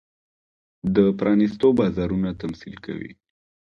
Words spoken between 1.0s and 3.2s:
پرانېستو بازارونو تمثیل کوي.